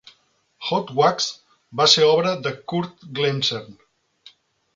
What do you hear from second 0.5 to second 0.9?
Hot